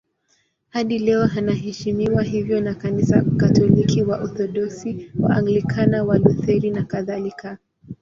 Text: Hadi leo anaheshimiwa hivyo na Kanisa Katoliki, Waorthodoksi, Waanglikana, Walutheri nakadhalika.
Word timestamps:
Hadi 0.69 0.99
leo 0.99 1.23
anaheshimiwa 1.37 2.23
hivyo 2.23 2.61
na 2.61 2.75
Kanisa 2.75 3.21
Katoliki, 3.37 4.03
Waorthodoksi, 4.03 5.11
Waanglikana, 5.19 6.03
Walutheri 6.03 6.71
nakadhalika. 6.71 7.57